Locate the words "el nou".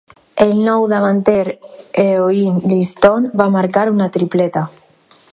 0.43-0.85